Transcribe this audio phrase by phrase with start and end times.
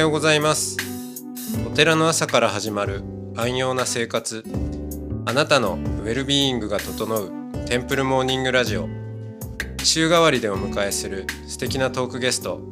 [0.00, 0.78] はようございます。
[1.66, 3.04] お寺の朝から始まる
[3.36, 4.42] 安養な生活。
[5.26, 7.30] あなたのウェルビーイングが整う
[7.66, 8.88] テンプルモーニングラジオ。
[9.84, 12.62] 週替わりでお迎えする素敵なトークゲスト。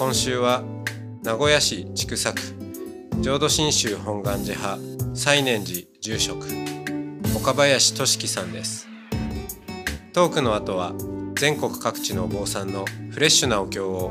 [0.00, 0.64] 今週は
[1.22, 2.42] 名古屋市千種区。
[3.22, 4.80] 浄土真宗本願寺派。
[5.14, 6.44] 西念寺住職。
[7.36, 8.88] 岡林俊樹さんです。
[10.12, 10.92] トークの後は
[11.36, 14.10] 全国各地のお坊さんのフレッシュなお経を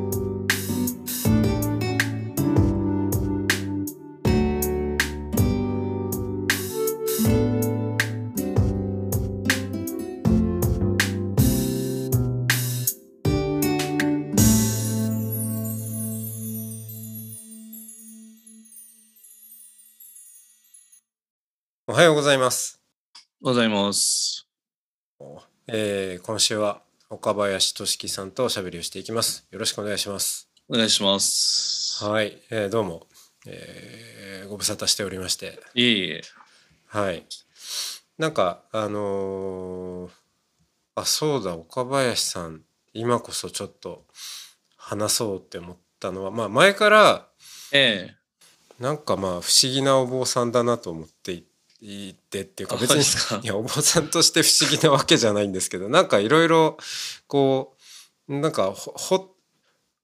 [22.01, 22.81] はようございます
[23.43, 24.47] おはようございます。
[25.67, 32.03] えー今週は岡林俊樹さんとおしゃべりをしていきますよろしくお願いしますお願いします。
[32.03, 33.05] はい、えーどうも、
[33.45, 36.21] えーご無沙汰しておりましていえいえ。
[36.87, 37.23] はい
[38.17, 40.11] なんかあのー
[40.95, 42.61] あそうだ岡林さん
[42.95, 44.05] 今こそちょっと
[44.75, 47.27] 話そうって思ったのはまあ前から
[47.71, 48.15] ええ。
[48.79, 51.45] なんかまあ不思議なお坊さんだなと思っていい
[52.29, 56.77] てっていうかあ別にいやお坊さんとして不思議なわけじゃないんですけどなんかいろいろ
[57.27, 57.75] こ
[58.27, 59.35] うなんかほほ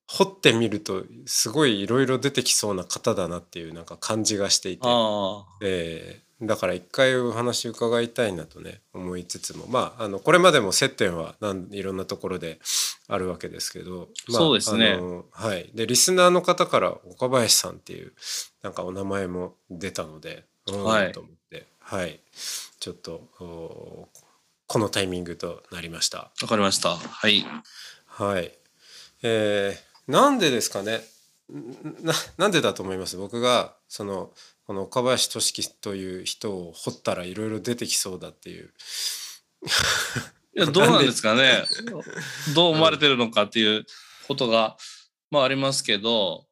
[0.10, 9.66] 掘ってみるとすごいいろいろ出てきそうな方だなっていうなんか感じがしていて、あえーだから一回お話伺いたいなとね思いつつも。
[9.68, 11.36] まああのこれまでも接点は
[11.72, 12.60] いろんなところで
[13.08, 15.00] あるわけですけど、まあ、そうですね。
[15.32, 18.14] はい、でリスナーの方から岡林さんっていう
[18.62, 21.12] なんかお名前も出たので、うんはい。
[21.12, 21.30] と思
[21.90, 22.20] はい、
[22.82, 24.10] ちょっとお
[24.68, 26.18] このタイミングとなりました。
[26.18, 26.98] あ、わかりました。
[26.98, 27.46] はい。
[28.06, 28.52] はい。
[29.24, 31.00] えーなんでですかね？
[31.50, 33.16] んななんでだと思います？
[33.16, 34.32] 僕がその
[34.66, 38.74] この岡林俊樹という人を掘ったらいろいろ出てきそうだっていう。
[40.58, 41.64] いや、どうなんですかね？
[42.54, 43.86] どう思われてるのかっていう
[44.28, 44.76] ことが、
[45.32, 46.44] まあありますけど、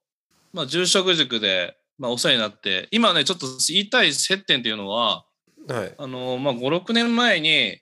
[0.53, 5.25] まあ住職塾で、まあお世話になって、今ね、ちょっと言いたい接点っていうのは、
[5.67, 5.93] はい。
[5.97, 7.79] あの、まあ5、6年前に、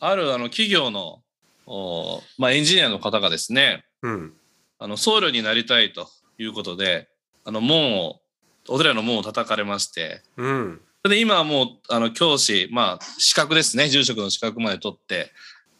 [0.00, 1.22] あるあの企業の、
[1.66, 4.34] おまあエンジニアの方がですね、うん。
[4.78, 6.08] あの僧侶になりたいと
[6.38, 7.08] いうことで、
[7.44, 8.20] あの門を、
[8.68, 10.80] お寺の門を叩かれまして、うん。
[11.02, 15.32] それで今はもうあの教師、まあ資格ですね、住職の資格まで取って、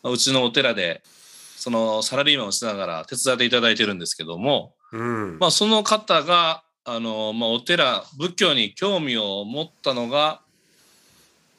[0.03, 1.03] まあうちのお寺で、
[1.57, 5.39] そのサラリーマンをしながら手伝っていただいてるんですけども、うん。
[5.39, 10.41] まあその方が、あの、まあお寺、仏教に興味を持ったのが、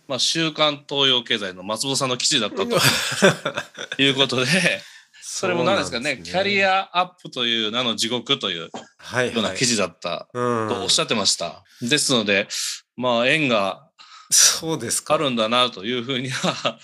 [0.07, 2.77] まあ週刊東洋経済の松本さんの記事だったと
[4.01, 4.81] いうことで、
[5.21, 6.81] それも何ですかね、キャリア。
[6.93, 9.65] アアップという名の地獄というはい、はいような記。
[9.65, 10.69] 事だったうん。
[10.69, 11.63] とおっしゃってました。
[11.81, 12.47] ですので、
[12.95, 13.89] まあ縁が
[14.29, 15.15] そうですか。
[15.15, 16.77] あるんだなというふうには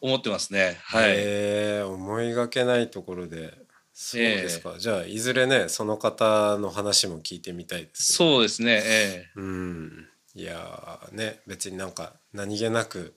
[0.00, 0.78] 思ってますね。
[0.84, 1.04] はい。
[1.16, 3.63] えー思いがけないところで。
[3.94, 4.74] そうですか。
[4.78, 8.14] じゃあいずれねその方の話も聞いてみたいです。
[8.14, 8.82] そうですね。
[8.84, 13.14] えうん、いやーね別になんか何気なく、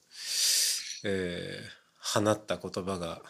[1.04, 1.78] えー
[2.14, 3.22] 放った言葉が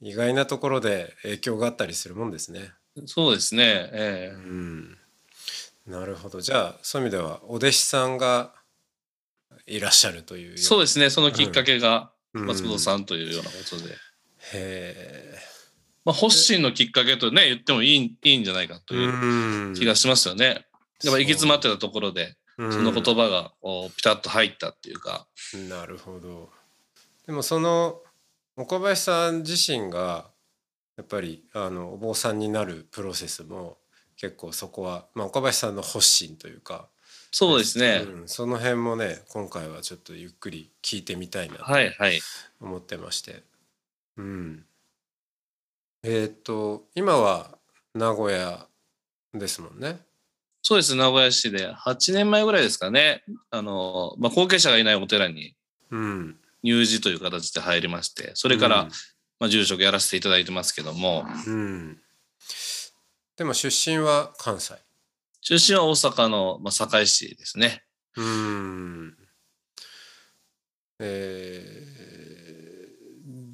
[0.00, 2.72] 意外なところで影響があったりするもんですね。
[2.98, 3.88] えそうですね。
[3.92, 4.98] えうえん、
[5.86, 8.52] なるほどじゃあそういう意味ではお弟子さんが
[9.66, 11.10] いらっしゃるというそうでですね。
[11.10, 13.94] そのきっかけがうん松本さんというようなことで。
[14.52, 15.25] へ
[16.06, 20.64] まあ、発信のきっかけとね、言ってもいいいいんじゃないかとーいううん気がしますよね。
[21.02, 23.52] やっぱ行き詰まってたところで、うんその言葉が
[23.96, 25.26] ピタッと入ったっていうか。
[25.68, 26.48] なるほど。
[27.26, 28.00] でもその
[28.56, 30.30] 岡林さん自身が
[30.96, 33.76] やっぱりあのお坊さんになるプロセスも
[34.16, 36.88] 結構そこは、まあ、岡林さんの発信というか
[37.32, 38.04] そうですね。
[38.06, 42.20] うんその辺もね今回はちょっとゆっくり聞いてみたいなとはいはい。
[42.60, 43.42] 思ってまして。
[44.16, 44.64] うん、
[46.08, 47.58] えっ、と今は
[47.92, 48.68] 名古屋
[49.34, 49.98] ですもんね。
[50.62, 50.94] そうです。
[50.94, 53.24] 名古屋市で8年前ぐらいですかね。
[53.50, 55.56] あの、まあ、後継者がいないお寺に
[55.90, 58.88] うん、入寺という形で入りまして、それから、うん
[59.40, 61.98] まあ、住職やらせていただいてますけども、うん、
[63.36, 64.74] でも出身は関西？
[65.40, 67.82] 出身は大阪の、まあ、堺市ですね。
[68.16, 69.16] うーん。
[71.00, 71.96] えー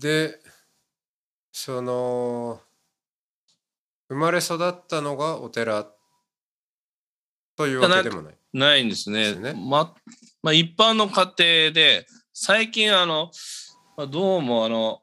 [0.02, 0.40] で
[1.52, 2.60] その
[4.08, 5.86] 生まれ育ったのがお寺
[7.56, 8.34] というわけでもない。
[8.52, 9.28] ないんですね。
[9.28, 9.94] ですねま
[10.42, 13.30] まあ、一般の家庭で、最近あの、
[13.96, 15.02] まあ、どうもあの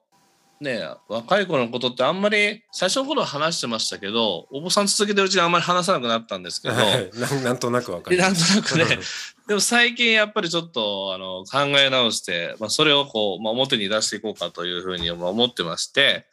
[0.59, 8.33] ね若い子のことってあんまり最初の頃は話してましたけどお坊さん続けてるうちにあんまり話さなくなったんですけど、 はい、なんなんとなくわかり なん。
[8.33, 8.99] となくね
[9.47, 16.25] でも最近やっぱりちょっとあの考え直して、まあ、それをこう、まあ、表に出していこうかというふうにまあ思ってましてで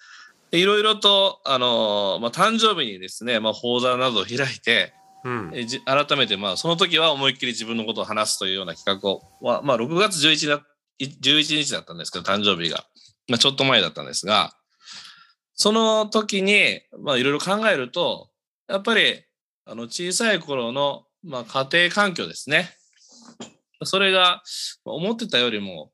[0.52, 4.92] いろいろとあの、まあ、誕生日にですね、まあ、講座などを開いて
[5.24, 5.50] うん、
[5.84, 10.62] 改めてまあその時は思いっきり自分のことを話すというような企画を、まあ、まあ6月 11, だ
[11.00, 12.84] 11日だったんですけど誕生日が、
[13.28, 14.52] まあ、ちょっと前だったんですが
[15.54, 18.28] その時にまあいろいろ考えると
[18.68, 19.24] やっぱり
[19.64, 22.70] あの小さい頃の、まあ、家庭環境ですね。
[23.84, 24.42] それが
[24.84, 25.90] 思ってたよりも、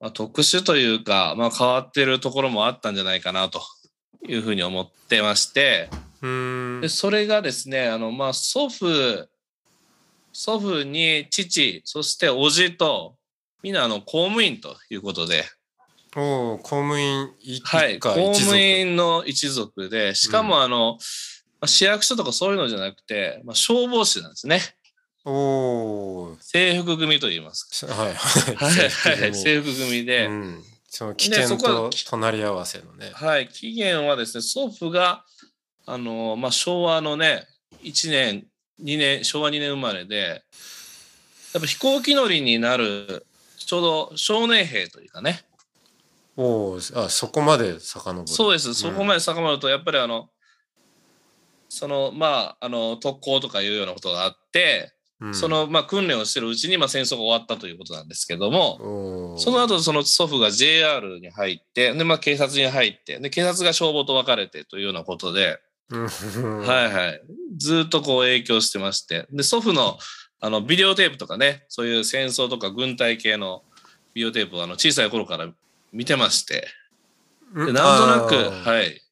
[0.00, 3.60] まあ、特殊というか、まあ、変わってるところもあったんじゃないかなと
[4.26, 5.90] いうふうに思ってまして、
[6.80, 9.28] でそれがですねあの、まあ、祖父
[10.32, 13.16] 祖父に父そして叔父と
[13.62, 15.44] みんなあの公務員ということで、
[16.16, 20.98] おお公務員一はい、公務員の一族でしかもあの、
[21.60, 24.60] まあ市役所とかそういうのじゃなくて、まあ、消防士なんですね
[25.24, 27.92] おお制服組と言いますか。
[27.94, 29.20] はいはい。
[29.20, 33.10] はい、制服組で、うん、その危険そこはと隣り合わせのね。
[33.12, 35.24] はい、期限はですね、祖父が、
[35.86, 37.46] あの、まあ、昭和のね、
[37.82, 38.46] 1年、
[38.82, 40.42] 2年、昭和2年生まれで、
[41.52, 43.26] やっぱ飛行機乗りになる、
[43.58, 45.44] ちょうど少年兵というかね、
[46.36, 48.26] おおあそこまで遡る。
[48.26, 50.30] そうです、そこまで遡ると、やっぱりあの、
[51.68, 54.99] その、まあ、あの、特攻とかいうようなことがあって、うん
[55.32, 67.22] その、まあ、訓練をしてるうちに、まあ、戦争が終わったということなんですけども、その後、その祖父が JR に入って、で、まあ、警察に入って、で、警察が消防と分かれてというようなことで、うんはいはい。
[67.56, 69.26] ずっとこう影響してまして。
[69.32, 69.98] で、祖父の
[70.42, 73.62] あのビデオテープとかね、そういう戦争とか軍隊系の
[74.14, 75.48] ビデオテープをあの小さい頃から
[75.92, 76.66] 見てまして。
[77.54, 79.02] でなんとなく、はい。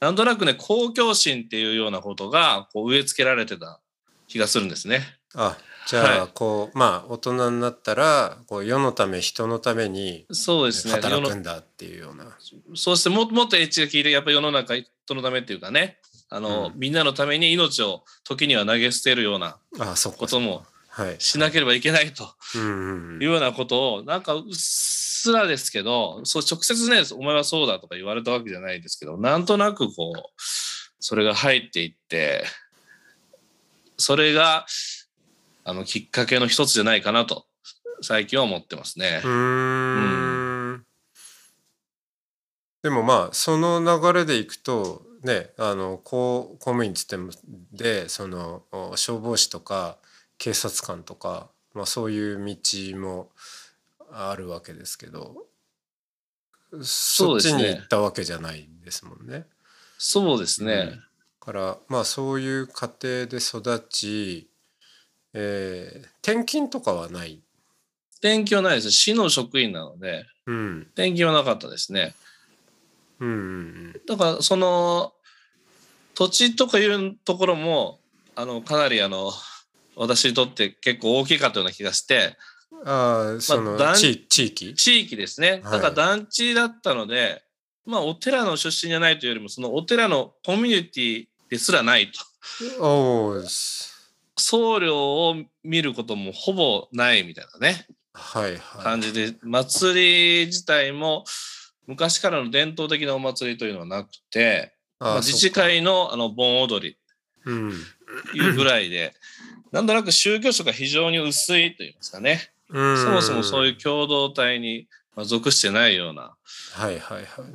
[0.00, 3.80] なんとなくね、公共心っていうようなことがこう植え付けられてた
[4.34, 5.00] 気がするんですね。
[5.36, 10.94] あじゃあ、はいこうまあ大人になったらこう世のため人のためにそうですね。
[10.94, 12.36] 働くんだっていうような。
[12.74, 15.98] そうしてももっとエッジが効いて、やっぱり世の中人のためっていうかね、
[16.30, 19.56] あの、うんみんなのために命を時には投げ捨てるような
[20.16, 21.16] こともはい。
[21.20, 22.24] しなければいけないと。
[22.56, 30.22] いうようなことをなんかうっすらですけどそう直接ねお前はそうだとか言われたわけじゃないですけどなんとなくこう
[31.00, 32.44] それが入っていって
[33.96, 34.66] それが
[35.64, 37.46] あのきっかけの一つじゃないかなと
[38.02, 39.26] 最近は思ってますねう。
[39.26, 40.84] ーん
[42.82, 47.30] でもまあその流れでいくとねあの公公務員っつっても
[47.72, 49.96] でそのお消防士とか
[50.36, 52.56] 警察官とか、まあ、そういう道
[52.98, 53.30] も
[54.12, 55.46] あるわけですけど
[56.82, 59.46] そっちに行ったわけじゃないですもんね。
[59.96, 60.98] そうですね。
[61.44, 64.48] からまあそういう家庭で育ち、
[65.32, 67.42] えー転勤とかはない？
[68.22, 68.90] 転勤はないです。
[68.90, 72.14] 市の職員なのでうん転勤はなかったですね。
[73.20, 75.12] うんうんだからその
[76.14, 77.98] 土地とかいうところも
[78.36, 79.32] あのかなりあの
[79.96, 82.36] 私にとって結構大きかったような気がして
[82.72, 84.74] うん、ああその、団地地域？
[84.74, 87.42] 地域ですねはいだから団地だったので、
[87.86, 92.20] まあお寺の出身じゃないというよりもそのお寺のコミュニティですらないと。
[94.36, 97.86] 僧侶を見ることもほぼないみたいなね。
[98.12, 98.82] はいはい。
[98.82, 101.24] 感じで祭り自体も
[101.86, 106.98] 昔からの伝統的なお祭りというのはなくてあまあ、自治会のあの盆踊り。
[108.34, 109.12] いうぐらいで、
[109.70, 116.34] なんとなく宗教色が非常に薄いと言いますかね、うんそもそもそういう共同体にまあ属してないような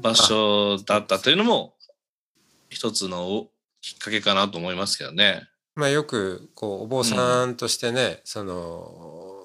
[0.02, 1.74] 場所だったというのも
[2.70, 3.50] 一つのお
[3.82, 5.48] きっかけかなと思いますけどね。
[5.76, 9.40] まあよくこうお坊さんとしてね、その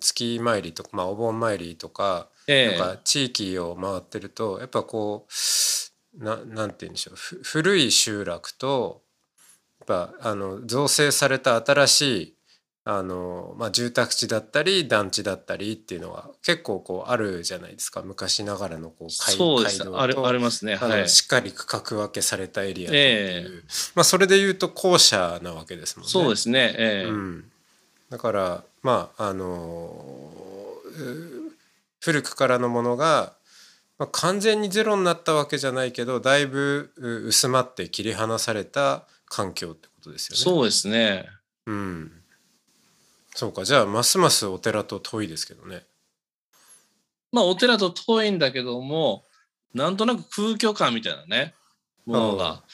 [0.00, 9.02] 月参りとか、まあ、お盆参りとかええなんか地域を回ってるとやっぱこうななんて言うんでしょうふ古い集落と
[9.80, 12.37] やっぱあの造成された新しい
[12.90, 20.76] あの、まあ、住宅地だったり団地だったりっていうのは結構こうあるじゃないですか昔ながらのこう街そうですありありますね。
[20.76, 21.06] はい。
[21.10, 23.46] しっかり区画分けされたエリアという、え
[23.94, 26.10] まあ、それで言うと校舎なわけですもんね。
[26.10, 26.74] そうですね。
[26.78, 27.44] ええうん、
[28.08, 30.32] だからまああの
[30.86, 31.52] う
[32.00, 33.34] 古くからのものが、
[33.98, 40.42] まあ、完全にゼロになったわけじゃないけどだいぶう薄まって切り離された環境ってことですよね。
[40.42, 41.28] そうですね。
[41.66, 42.12] うん、
[43.38, 45.84] そうかじゃあますますお寺と遠いですけどね。
[47.30, 49.22] まあお寺と遠いんだけども、
[49.72, 51.54] なんとなく空虚感みたいなね、
[52.04, 52.64] ものが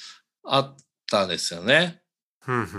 [0.43, 0.75] あっ
[1.11, 2.01] たんですよね。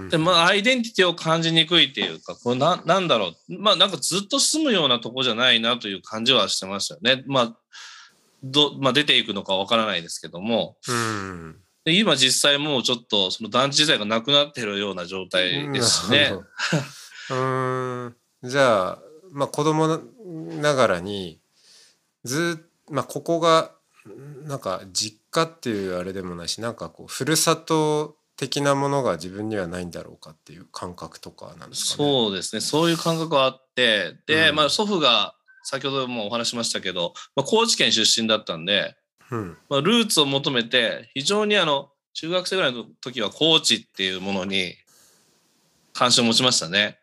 [0.10, 3.60] で、まあ、アイデンティティを感じにくいっていうか、これな、なんだろう。
[3.60, 7.24] まあ、なんかずっと住むようなとこじゃないなという感じはしてましたよね。
[7.28, 7.58] まあ、
[8.42, 10.78] ど、まあ、出ていくのかわからないですけども。
[10.88, 11.62] うん。
[11.84, 16.32] で今実際もうちょっと、その団地自体がなくなってるような状態ですしね。
[17.30, 18.16] うーん。
[18.44, 19.00] じゃあ、
[19.32, 20.00] まあ子供
[20.62, 21.40] ながらに、
[22.24, 23.72] ずっまあここが、
[24.44, 32.10] なんか実家っていうあれでもないし、なんかこう、ふるさと的なものが自分にはないんだろうかっていう感覚とかなんですかね？
[32.10, 32.62] そうですね。
[32.62, 35.36] そういう感覚はあって、で、うんまあ祖父が、
[35.68, 38.96] 先ほどもお話ししましたけど、まあ、高知県出身だったんで、
[39.32, 39.58] うん。
[39.68, 44.76] まあ、ルーツを求めて、非常にあの、中学生ぐらいの時は高知っていうものに
[45.94, 47.00] 関心を持ちましたね。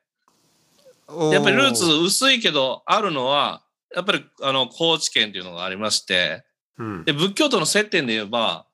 [1.33, 3.63] やっぱりルーツ薄いけどあるのは、
[3.95, 6.45] やっぱりあの、高知県っていうのがありまして、
[6.79, 7.05] うん。
[7.05, 8.67] で、仏教との接点で言えば、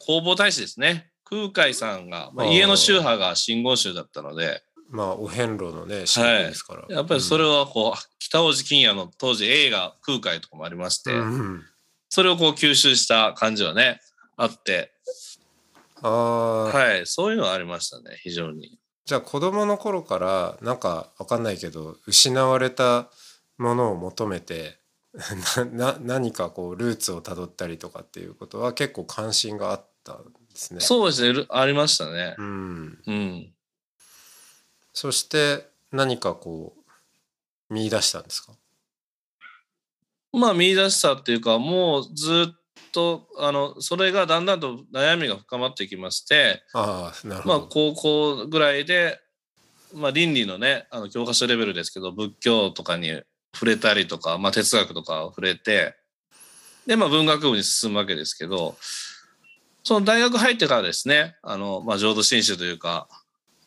[0.00, 1.10] 弘法大師ですね。
[1.24, 6.20] 空海さんが、まあ、家の宗派が真言宗だったので、まあお遍路のね、です
[6.62, 6.86] から。
[6.88, 11.62] やっぱりそれはこう、北大路欣也の当時映画空海とかもありまして、うんうん。
[12.10, 14.00] それをこう吸収した感じはね、
[14.36, 14.92] あって、
[16.02, 18.78] ああ、はい、そういうのはありましたね、非常に。
[19.04, 23.08] じゃあ子供の頃からなんかわかんないけど失われた
[23.58, 24.78] ものを求めて
[25.56, 30.80] なな何かこうルーツをたどったりとかっていうことは結構関心があったんですね。
[30.80, 32.34] そうですね、るありましたね。
[32.38, 33.54] うん、うん。
[34.92, 36.74] そして何かこ
[37.70, 38.52] う見出したんですか？
[40.32, 42.60] まあ見出したっていうか、もうずっ
[42.94, 47.66] と、あの、それがだんだんと悩みが深まってきまして、ああなるほまあど。
[47.68, 49.20] 高校ぐらいで、
[49.92, 53.20] まあ倫理のね、あの教科書レベルですけど、仏教とかに
[53.52, 55.96] 触れたりとか、まあ哲学とかを触れて、
[56.86, 58.76] で、まあ文学部に進むわけですけど、
[59.82, 63.08] その大学入ってからですね、あの、まあ浄土真宗というか、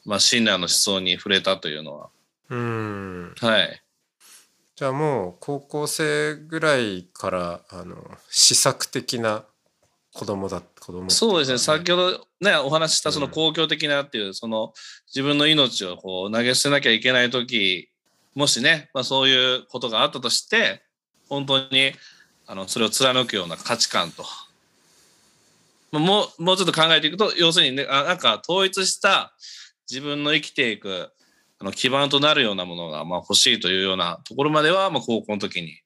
[0.05, 2.09] まあ親鸞の思想に触れたというのは、
[2.49, 3.81] うんはい。
[4.77, 7.97] じゃあもう高校生ぐらいからあの
[8.29, 9.43] 試作的な
[10.13, 14.73] 子供だ子供っていかそうですね、先ほどね、お話ししたその公共的なっていう、その
[15.07, 17.89] 自分の命をこう投げ捨てなきゃいけない時
[18.35, 20.83] もしね、まあ、そういうことがあったとして、
[21.27, 21.93] 本当に
[22.45, 24.25] あのそれを貫くような価値観と。
[25.91, 29.33] もうもうちょっと考えていくと、要するにね、あなんか統一した
[29.89, 31.09] 自分の生きていく
[31.59, 35.81] あの基盤となるようなものがまあ欲しいというようなところまでは、まあ、高校の時に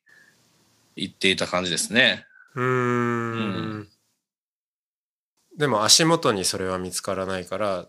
[0.95, 2.25] 行っていた感じですね。
[2.55, 3.87] うーん。
[5.57, 7.87] でも足元にそれは見つからないから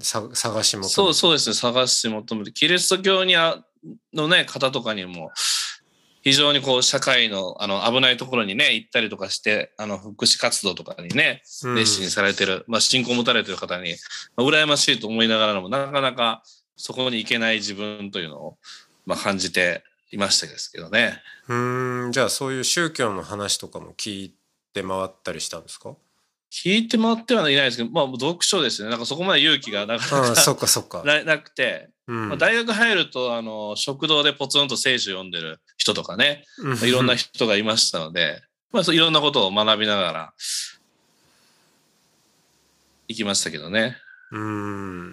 [0.00, 0.94] さ探し求めて。
[0.94, 1.54] そうそうですね。
[1.54, 2.52] 探し求めて。
[2.52, 3.64] キリスト教にあ
[4.12, 5.30] のね方とかにも
[6.22, 11.74] 非常にこう社会のあの危ないところにね行ったりとかしてあの福祉活動とかにねうん。
[11.74, 13.94] 熱心にされてる、まあ、信仰を持たれてる方に、
[14.36, 16.42] まあ、羨ましいと思いながらもなかなか
[16.76, 18.58] そこに行けない自分というのを、
[19.06, 21.20] まあ、感じていましたですけどね。
[21.48, 24.34] うーんじゃあそういう宗教の話とかも聞い
[24.74, 25.94] て回ったりしたんですか？
[26.50, 28.90] 聞いて回ってはいないですけど、まあ、読書ですね。
[28.90, 40.34] なんかそこまで勇気がなかあなあそかっかそっか、 ななくて、うんまあ、大学入ると、あの、食堂でポツンと聖書読んでる人とかね、うんまあいろんな人がいましたので、まあ、そういろんなことを学びながら、
[43.08, 43.96] 行きましたけどね。
[44.30, 44.44] うーんう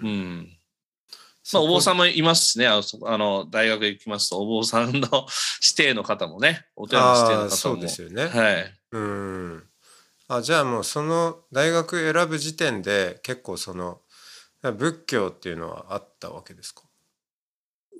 [0.08, 0.58] ん。
[1.52, 5.26] まあ、お坊さんもいますしね、あの、そあの大学行きますと、お坊さんの
[5.62, 7.50] 指定の方もね、 お寺の指定の方も。
[7.50, 8.74] そうですよね、はい。
[8.92, 9.00] うー
[9.56, 9.66] ん。
[10.28, 14.00] あじゃあもうその大学選ぶ時点で結構その
[14.62, 16.82] 仏教っていうのはあったわけですか？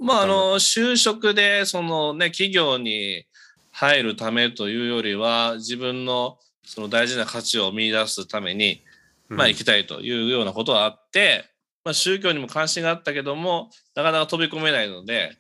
[0.01, 3.27] まあ、あの、就職で、そのね、企業に
[3.73, 8.83] 入るためというよりは、自分のその大事な価値を見出すために、
[9.29, 11.45] まあ、行きたいというようなことはあって、
[11.85, 15.37] まあ、宗教にも関心があったけども、なかなか飛び込めないので、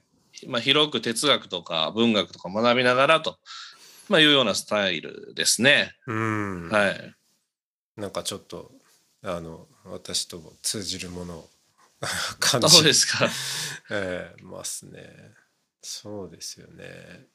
[0.47, 3.39] まあ、広く哲学とか文学とか学びながらと、
[4.09, 5.93] まあ、いうようなスタイルですね。
[6.07, 7.15] うん、はい。
[7.97, 8.73] なんかちょっと
[9.23, 11.49] あの私とも通じるものを
[12.41, 13.29] 感あじそうですか。
[13.91, 15.35] ええますね
[15.83, 17.27] そうですよね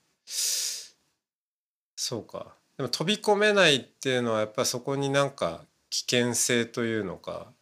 [1.95, 7.53] そうかでも飛び込めないっていうのはやっぱりそこになんか危険性というのか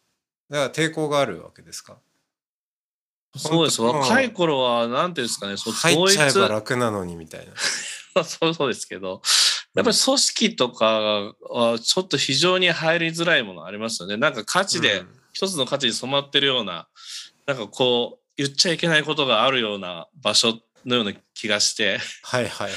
[0.50, 1.98] だから抵抗があるわけですか？
[3.36, 3.82] そうです。
[3.82, 7.52] 若い頃は、なんていうんですかね、そう入っちゃえば楽なのにみたいな。
[8.22, 9.22] そうそうですけど、
[9.74, 14.16] やっぱり組織とかはちょっと非常に入りづらいものありますよね。
[14.16, 15.20] なんか価値で、うん。
[15.32, 16.86] 一つの価値に染まってるような、
[17.46, 22.74] なんかこう、言っちゃいけないことがあるような場所のような気がして、はいはいはいはい。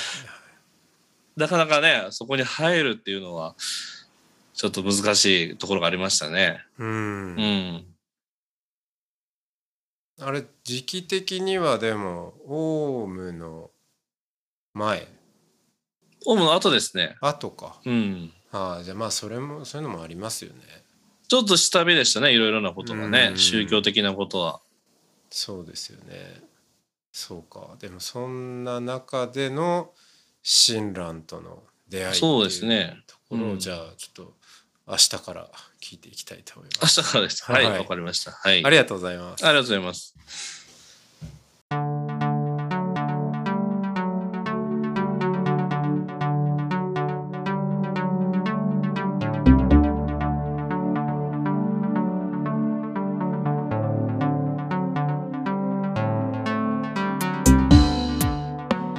[1.36, 3.56] なかなかね、そこに入るっていうのは、
[4.58, 6.60] ちょっと難しいところがありましたね。
[6.80, 7.86] うんうん。
[10.20, 13.70] あれ時期的にはでもオウムの
[14.74, 15.08] 前？
[16.26, 17.18] オウムの後ですね。
[17.22, 18.32] 後かうん。
[18.52, 20.62] ああじゃあまあそれもそういうのもありますよね
[21.28, 23.34] ちょっと下火でしたね、いろいろなことがねう。
[23.36, 24.62] ん宗教的なことは。
[25.30, 26.42] そうですよね
[27.12, 29.92] そうかでもそんな中での
[30.42, 34.37] 親鸞との出会いそうですねっていうところうんをじゃあちょっと
[34.88, 35.50] 明日から
[35.82, 37.44] 聞いていきたいと思います明日からです。
[37.44, 38.32] はい、わ、はいかりました。
[38.32, 38.66] はい。
[38.66, 40.16] ありがとうございますありがとうございます。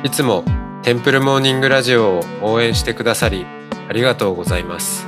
[0.04, 0.44] いつも
[0.82, 3.46] テンプルモーニングラジオを応援してくださり
[3.88, 5.07] ありがとうございます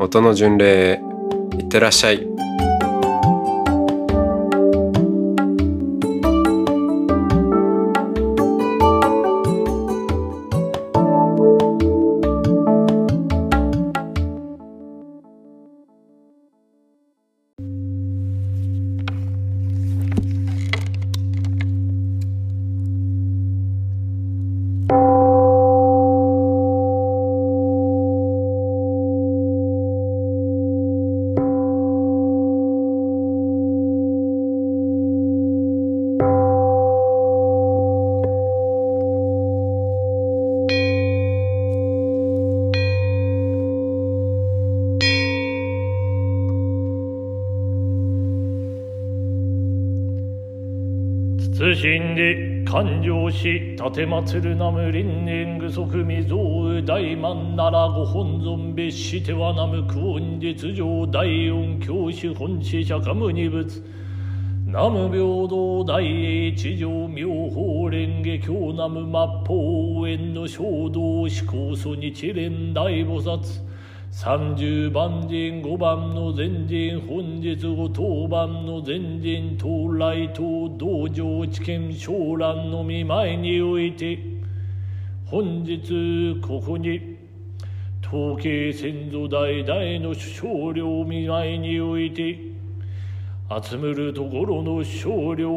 [0.00, 1.00] 音の巡礼へ
[1.58, 2.47] いってらっしゃい。
[53.38, 63.80] し立てまつるなむ輪廻具足未曾有大満ならご本尊別してはなむ苦音実上大音教師本師釈迦無二仏。
[64.66, 73.67] 南無平等大英地上妙法蓮華経南無末法縁の衝動思考素日蓮大菩薩。
[74.10, 84.18] 三十番人五番の前人本日ご当番の前人到来等道場知見昇蘭の見舞いにおいて
[85.26, 87.18] 本日ここに
[88.02, 92.40] 統計先祖代々の少量見舞いにおいて
[93.62, 95.52] 集むるところの少量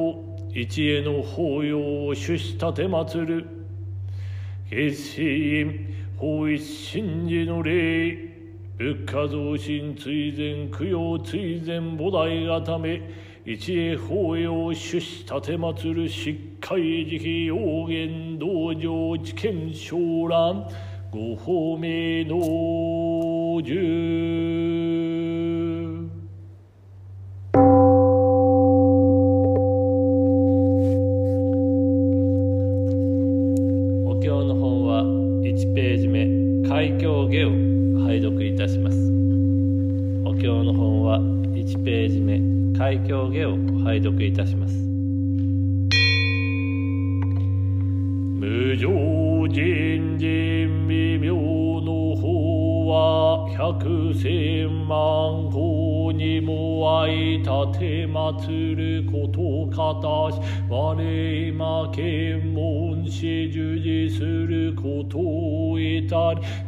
[0.54, 3.48] 一への法要を主し立てまつる
[4.70, 6.62] 決心法一
[7.02, 8.31] 神事の礼。
[8.82, 13.00] 仏家増進追善供養追善菩提固め
[13.46, 20.68] 一へ法要主し立てまつるしっかり慈悲要言道場知見昇覧
[21.12, 24.81] ご法名の十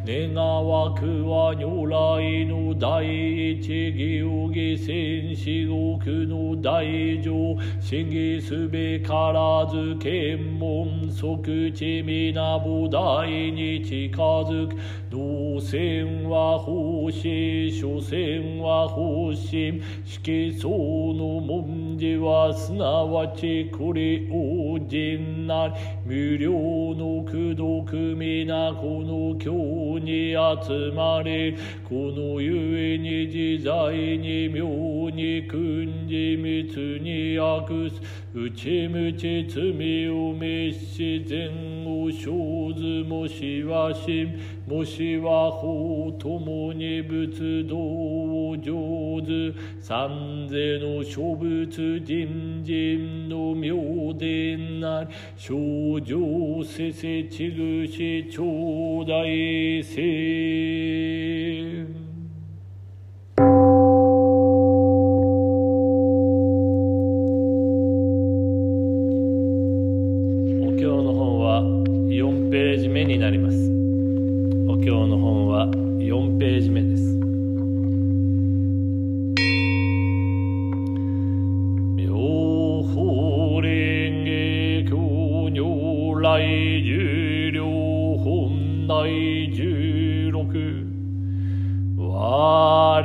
[0.05, 14.75] 願わくは如来の第一義を義戦士国の大乗審議すべからず検問即地皆菩提に近づく。
[15.13, 25.73] 動線は奉仕所詮は方針色相の文字はすなわちこれ王人なり
[26.05, 31.55] 無料の功徳皆この経に集まれ
[31.87, 38.01] この故に自在に妙に訓示密に悪す。
[38.35, 41.72] 内無知罪を滅し善
[42.03, 44.35] を生ずもしは心
[44.67, 49.53] もしは法ともに仏道を上手。
[49.81, 58.43] 三世の諸仏人人の妙伝なり症状せせちぐし頂
[59.03, 60.01] 戴せ
[91.95, 93.01] 我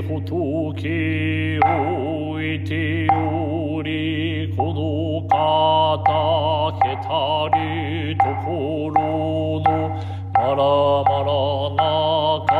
[0.00, 7.08] 仏をいておりこの方けた
[7.58, 9.00] りところ
[9.60, 9.88] の
[10.34, 11.34] まらまら
[11.74, 12.51] なか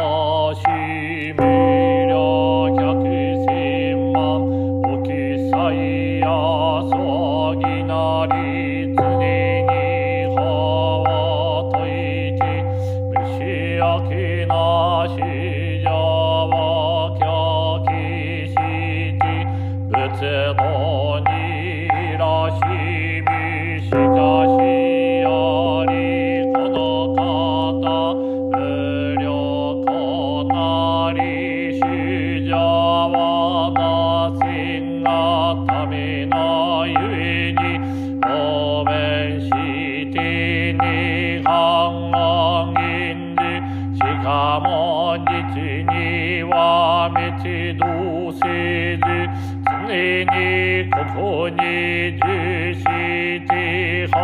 [51.48, 54.16] に重して羽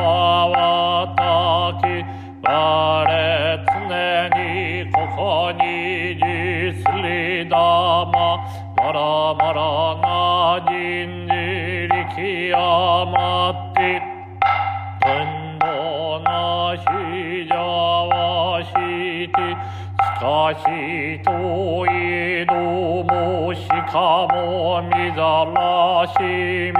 [0.50, 1.22] はた
[1.80, 1.88] き
[2.42, 2.48] 我
[3.66, 3.76] 常
[4.38, 8.12] にここに重すりだま
[8.76, 8.98] まら
[9.34, 9.58] まら
[10.00, 10.06] な
[10.66, 11.32] 人事
[11.88, 12.58] 力余
[13.50, 13.78] って
[15.06, 15.08] 運
[15.58, 15.64] 動
[16.20, 16.26] な
[16.76, 16.80] し
[17.46, 19.36] じゃわして
[19.98, 20.62] しかし
[21.22, 21.26] と
[21.86, 22.54] いど
[23.04, 24.36] もしかも
[24.82, 26.78] みざらしみ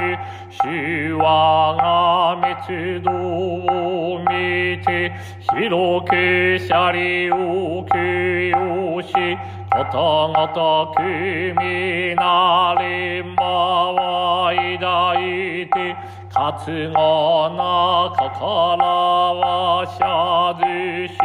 [0.62, 5.12] 手話が滅度を見て
[5.54, 9.12] 広くシャリを供養し
[9.70, 13.44] 方々組なれんば
[13.92, 15.96] は抱いて
[16.32, 18.84] かつがなかから
[19.34, 20.62] はしゃず
[21.14, 21.18] し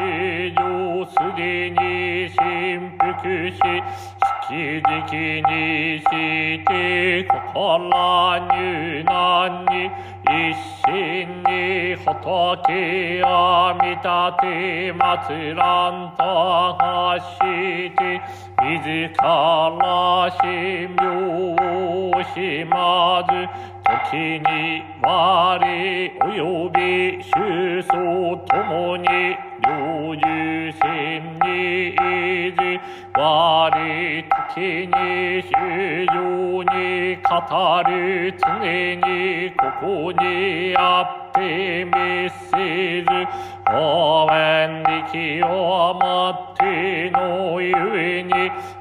[0.53, 6.03] 上すでに振幅し式時にし
[6.65, 9.89] て心入難に
[10.23, 14.03] 一心に仏や見立
[14.41, 17.39] て祭らんたがし
[17.95, 18.21] て
[18.61, 21.03] 自ら神妙
[21.55, 23.31] をしまず
[24.11, 27.91] 時に我及び宗祖
[28.47, 29.03] ともに
[29.65, 30.23] 領受
[30.81, 33.69] 戦にいず我
[34.55, 43.07] 時に衆生に語る常にここにあって滅せず
[43.71, 48.31] 応援力をもってのゆえに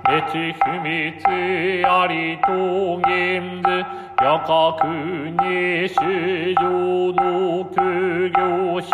[0.05, 4.77] 滅不滅ありと現ず夜角
[5.43, 8.89] に衆生の苦行し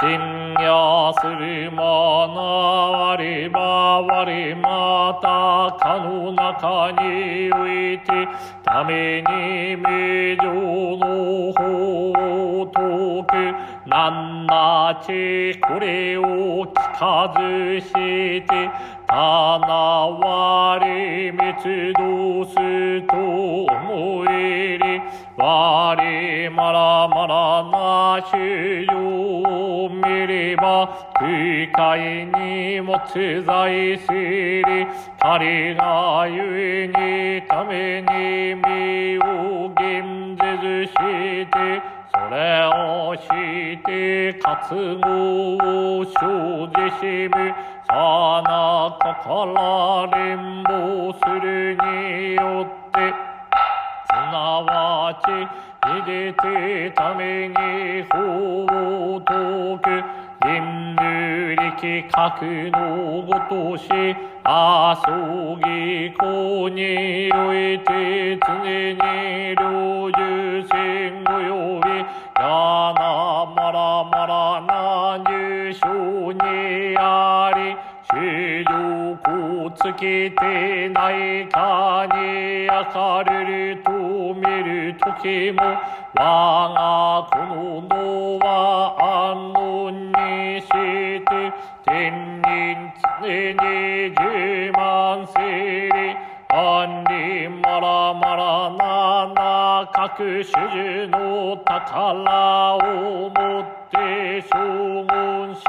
[0.00, 8.26] 信やする者あれば我またかの中において
[8.64, 12.12] ために名城の法
[12.62, 18.70] を説くなんなちこれを聞かずして
[19.08, 22.54] 花割り密度す
[23.06, 25.02] と思いり
[25.36, 34.86] 割りまらまらな主を見れば空海にもつ在すり
[35.20, 36.42] 仮がゆ
[36.84, 43.22] えにために身を現実してそれをし
[43.84, 47.54] て活語を生じしむ
[47.88, 50.70] さなかから連望
[51.14, 52.98] するによって
[54.08, 55.26] すなわち
[55.80, 57.54] 入れてために
[58.10, 58.64] 法
[59.16, 63.88] を解く人類力格のごとし
[64.42, 70.18] あそぎこにおいて常に領受
[70.68, 72.04] 戦およびや
[72.98, 73.00] な
[73.54, 76.38] まらまらな入所に
[76.98, 77.76] あり
[78.10, 78.72] 主情
[79.22, 83.90] こつけてないかに明るると
[84.34, 85.62] 見る時も
[86.14, 88.11] 我がこの脳
[100.12, 105.62] な各種樹の宝をもって将軍し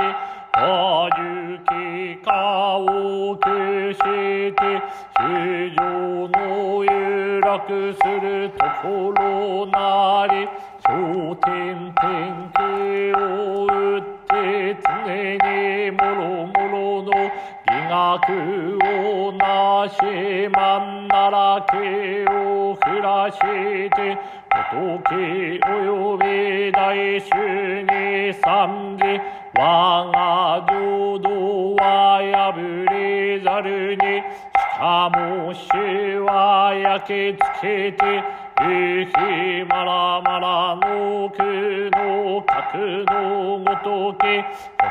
[0.56, 4.82] あゆきかをくして
[5.17, 5.21] 主
[5.75, 10.47] 上の有楽するところなり
[10.86, 12.60] 頂点天気
[13.17, 14.91] を打って常
[15.38, 17.12] にもろもろの
[17.65, 24.33] 義学をなしまんならけを降らして
[24.73, 29.03] 仏および大衆に賛じ
[29.55, 32.57] 我が浄土は破
[32.91, 34.01] れざるに。
[34.01, 38.23] しかも主は焼けつけて
[38.62, 39.12] ゆひ
[39.69, 44.23] まらまらの苦の格のごとき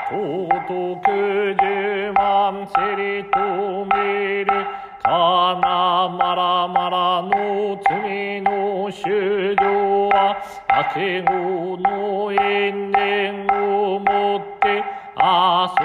[0.08, 3.38] ことく十万せりと
[3.86, 4.81] める。
[5.02, 10.36] かなまらまらの罪の主情は
[10.70, 14.84] 明け後の因縁をもって
[15.16, 15.82] あそ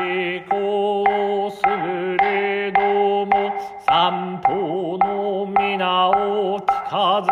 [0.00, 1.04] ぎこ
[1.48, 2.80] うすぐれど
[3.26, 3.52] も
[3.86, 7.30] 三方の皆を聞かず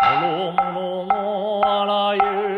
[0.00, 2.57] 諸々のあらゆる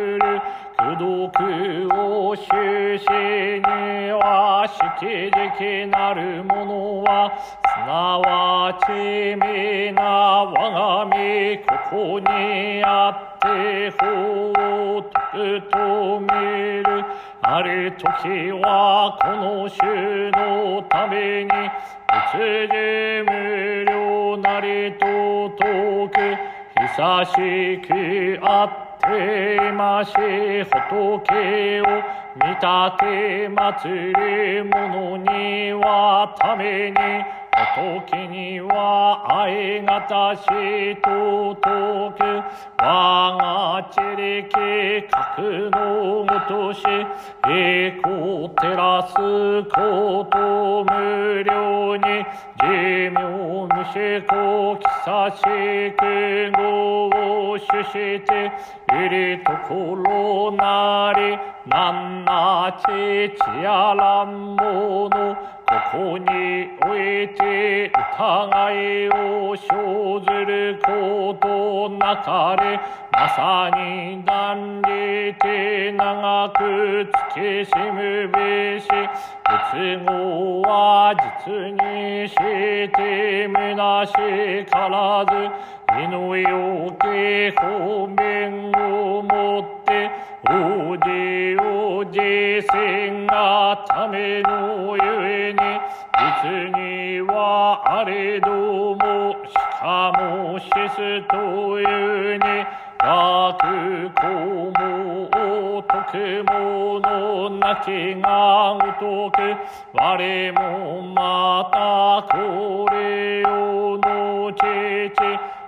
[1.01, 3.65] 功徳を終始に
[4.13, 7.33] は式直なるものは
[7.65, 14.53] すなわち皆我が身ここにあって法
[14.99, 16.27] を解くと見
[16.85, 17.05] る
[17.41, 18.05] ある時
[18.61, 21.51] はこの衆のために
[22.29, 22.77] 仏事
[23.25, 25.07] 無料なりと
[25.57, 26.37] 解く
[26.93, 31.85] 久しく会っててまし仏を
[32.37, 32.67] 見立
[33.01, 36.97] て祭る者にはために
[37.53, 40.47] 仏には愛がたし
[41.03, 42.23] と解く
[42.79, 46.81] 我が地力格のごとし
[47.49, 52.03] 栄光照らすこと無料に
[52.61, 53.21] 寿命
[53.93, 55.43] 主公久し
[55.97, 57.09] く語
[57.53, 58.53] を主して
[58.93, 61.37] いるところなり
[61.67, 66.25] なんなちちやらんものここに
[66.83, 72.81] おいて疑いを生ずることなかれ。
[73.21, 76.63] まさに断じて長く
[77.05, 78.89] 突きしむべし
[79.45, 81.15] 仏語は
[81.47, 84.15] 実にしてむなし
[84.71, 85.35] からず
[86.01, 90.11] 身のよけ方面をもって
[90.49, 95.59] おじおじせんがためのゆえに
[96.43, 98.49] 実にはあれど
[98.95, 103.57] もしかもしすというに楽
[104.15, 109.41] 公も徳ものなきがごとく
[109.95, 114.61] 我もまたこれをのち
[115.17, 115.21] ち。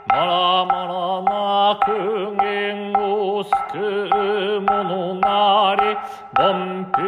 [0.09, 5.97] まらまらなく言を救うものなり。
[6.39, 6.41] 凡
[6.93, 7.01] 夫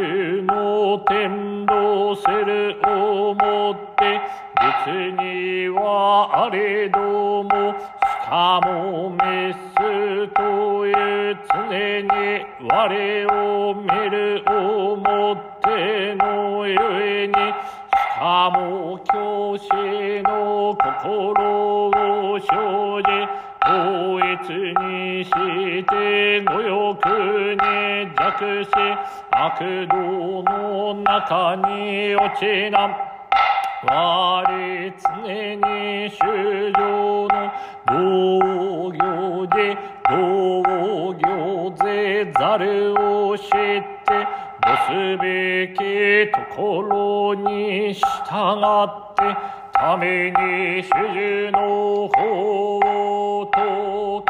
[0.44, 4.18] の天道するをもって。
[4.86, 7.74] 実にはあれども。
[7.78, 9.73] しかも滅す
[10.28, 10.90] とへ
[11.52, 12.08] 常に
[12.68, 17.36] 我を見る表のゆえに、し
[18.18, 19.68] かも教師
[20.22, 21.90] の心を
[22.38, 23.08] 生じ、
[23.66, 24.36] 統一
[24.80, 25.30] にし
[25.84, 27.06] て五欲
[27.54, 27.62] に
[28.14, 28.70] 弱し、
[29.30, 29.92] 悪道
[30.42, 33.13] の中に落ちな
[33.86, 34.42] 我
[34.98, 37.52] 常に修行の
[37.86, 38.40] 防
[39.48, 39.76] で
[40.08, 40.62] 防
[42.38, 43.82] ざるをして
[44.62, 45.76] どすべき
[46.32, 49.22] ところに従って
[49.74, 52.78] ために主従の法
[53.40, 54.24] をとく。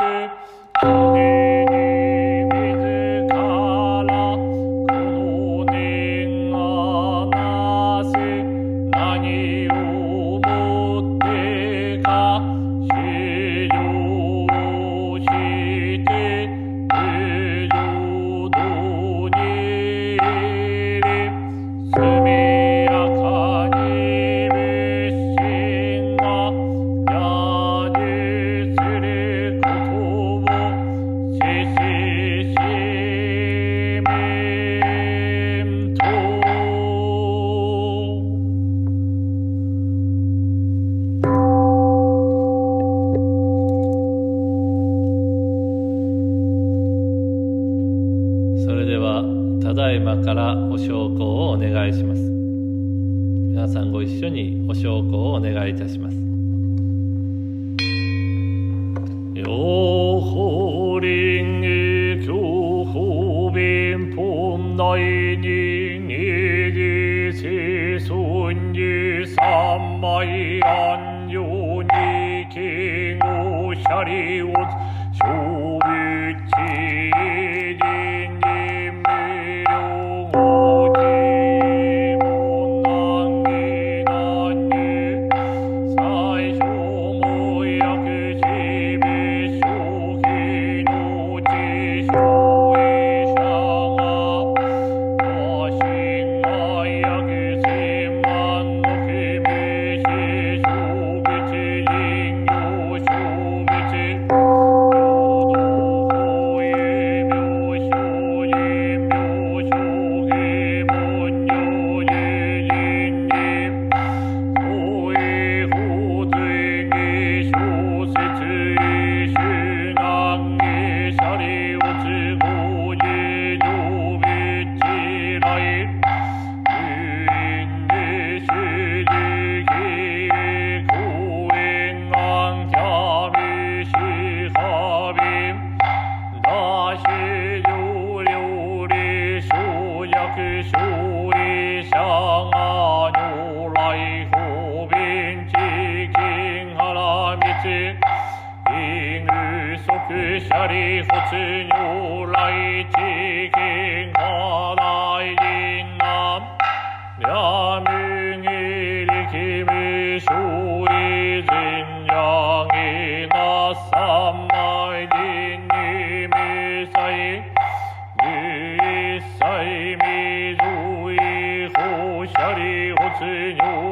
[173.19, 173.84] Señor.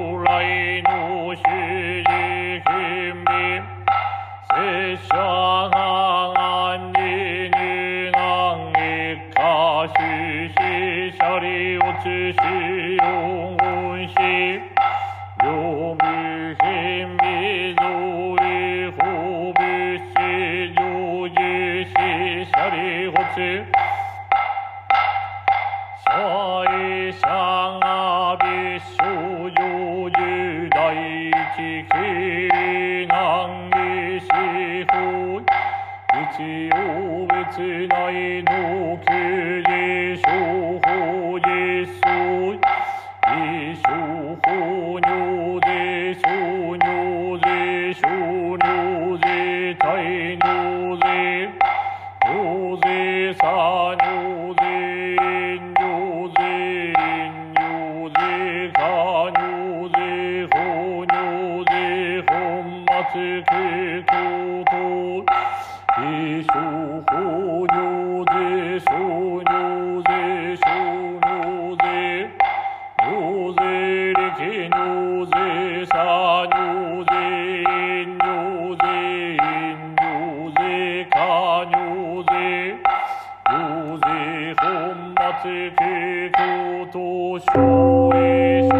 [84.60, 88.71] 孫末慶京都省へ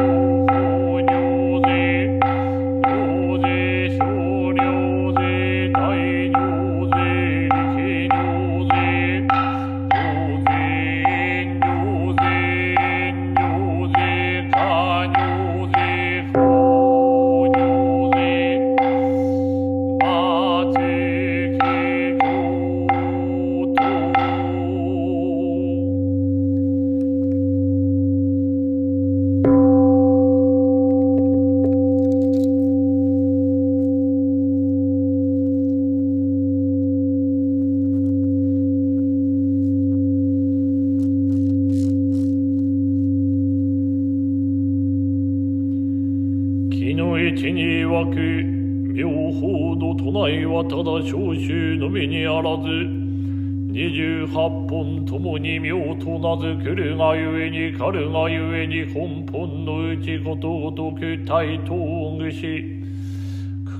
[55.13, 61.75] 本ともに妙と名付くるがゆえに狩るがゆえに本本のうちことごとく対等
[62.17, 62.83] ぐし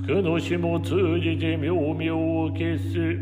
[0.05, 3.17] 九の死も通じて妙妙を消す。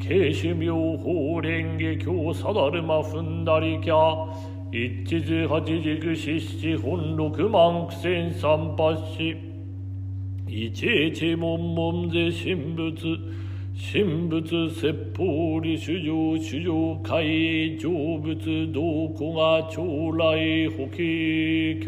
[0.00, 3.94] 慶主妙法蓮華経さだるま踏んだりきゃ
[4.72, 9.36] 一地図八軸四七本六万九千三八四
[10.48, 13.45] 一一門門ぜ神仏。
[13.78, 18.80] 神仏説法理主上主上会成仏道
[19.14, 21.86] 古が将来法華経。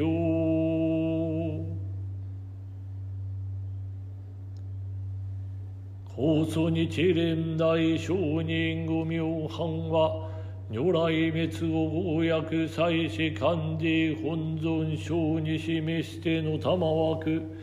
[6.04, 10.28] 高祖日蓮大上人御名藩は
[10.70, 17.57] 如来滅後公約祭祀漢字本尊小に示しての玉枠。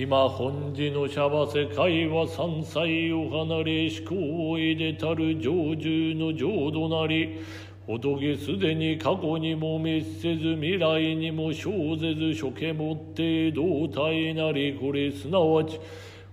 [0.00, 7.40] 今本寺のシャバ世界は三歳を離れ思考を入れたる成就の浄土なり
[7.84, 15.80] 仏すでに過去にも滅せず未来にも生ぜず処刑もって同体なりこれすなわち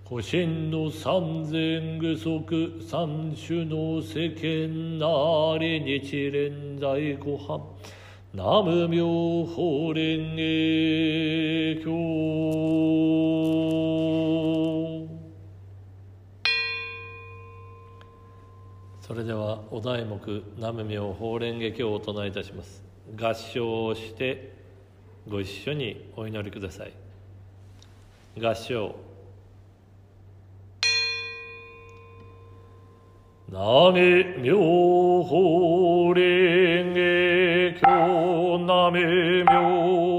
[0.08, 7.64] 古神の三千具足三種の世間なり日蓮在ご飯
[8.36, 9.06] 南無妙
[9.46, 11.86] 法蓮華経。
[19.00, 20.20] それではお題目
[20.56, 22.84] 南無妙法蓮華経をお唱えいたします。
[23.18, 24.52] 合唱をして
[25.26, 26.92] ご一緒にお祈りください。
[28.38, 28.94] 合唱。
[33.50, 34.58] なめ妙
[35.24, 36.75] 法蓮
[37.82, 40.15] 교남의 묘.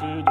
[0.00, 0.29] to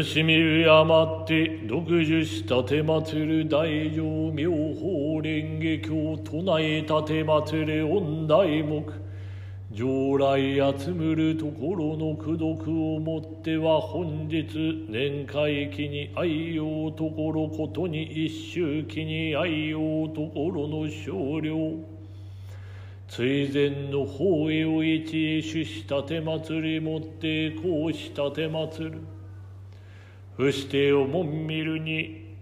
[0.00, 8.86] 慎み敬って独樹したてまつる大乗妙法蓮華経唱えたてまつれ御大目。
[9.74, 21.54] 将来集むるところの功徳をもっては本日年会期に愛用ところことに一周期に愛用ところの少量。
[23.08, 29.21] 追善の方へを一へ主したて祭りもってこうしたて祭る。
[30.36, 32.36] 不してをもんみるに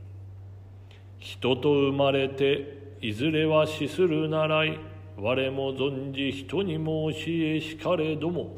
[1.18, 4.78] 人と生まれていずれは死するならい
[5.16, 8.56] 我も存じ人に申しえしかれども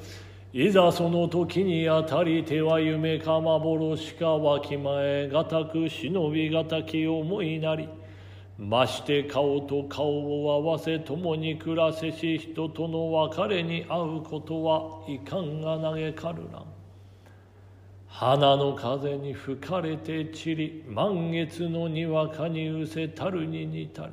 [0.53, 7.89] いざその時にあたりては夢か幻かわきまえがたく忍びがたき思いなり
[8.59, 16.62] まして顔と顔を合わせ共に暮らせし人との別れに会うことはいかんが嘆かるな。
[18.15, 24.13] 花の風に吹かれて散り満月のにわかにうせたるに似たり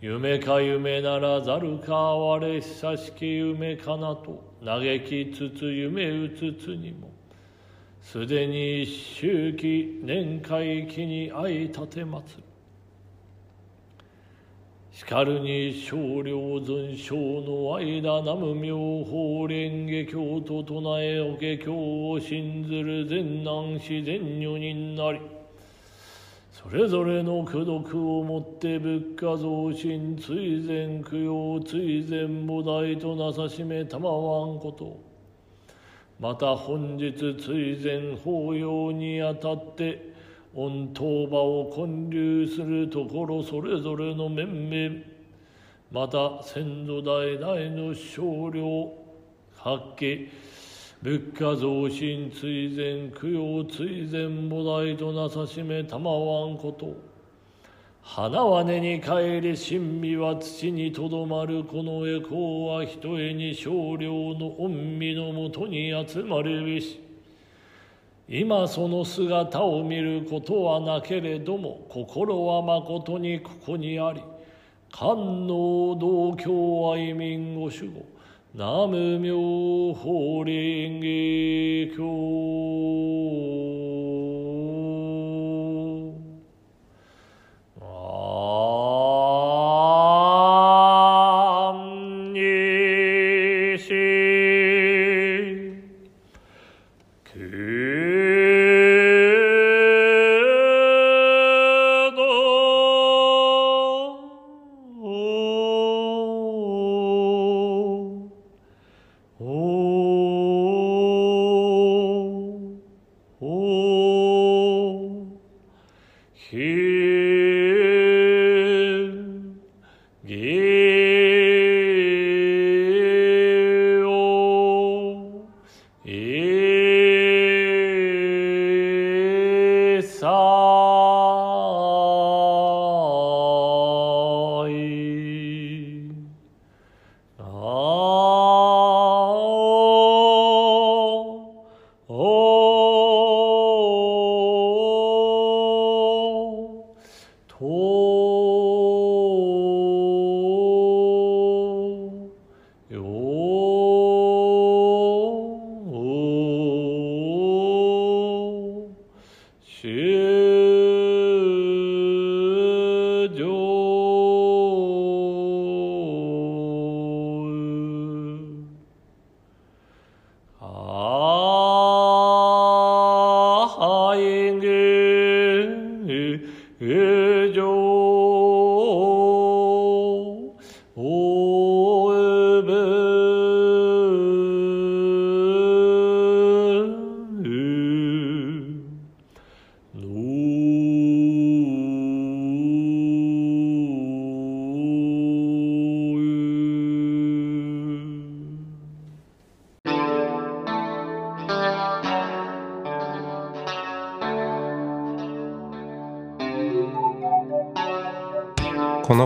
[0.00, 7.12] 夢か夢ならざるか我久しき夢かなと嘆きつつ夢うつつにも
[8.00, 12.41] すでに一周期年会期に相立てまつ
[14.92, 25.20] しかるに少量尊称の間南無妙法蓮華経と唱えおけ経を信ずる善男子善女人なり
[26.52, 35.12] それぞれの功徳をもって仏家増進追善供養追善菩提となさしめたまわんこと。
[36.20, 40.11] また本日追善法要にあたって
[40.54, 45.04] 御当場を建立するところそれぞれの面々
[45.90, 48.92] また先祖代々の少量
[49.56, 50.28] 発揮
[51.02, 56.94] 仏家増進追善供養追善菩提となさしめたまわんこと。
[58.02, 67.01] 花は根に帰り神秘は土にとどまるこの栄光はひとえに少量の御身のもとに集まるべし。
[68.28, 74.22] 今その姿を見ることはなけれども心はまことにここにあり
[74.90, 78.06] 観能道教愛民ご守護
[78.54, 81.00] 南無妙法蓮
[81.96, 83.81] 華経。